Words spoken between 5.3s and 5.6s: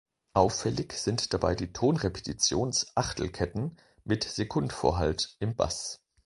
im